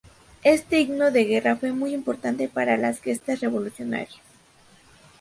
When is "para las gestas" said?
2.49-3.39